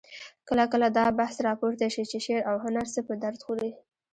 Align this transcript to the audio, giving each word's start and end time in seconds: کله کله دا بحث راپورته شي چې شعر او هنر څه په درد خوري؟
کله 0.47 0.63
کله 0.73 0.87
دا 0.97 1.05
بحث 1.19 1.35
راپورته 1.47 1.87
شي 1.93 2.03
چې 2.11 2.17
شعر 2.25 2.41
او 2.49 2.55
هنر 2.65 2.85
څه 2.93 2.99
په 3.07 3.13
درد 3.23 3.39
خوري؟ 3.45 3.69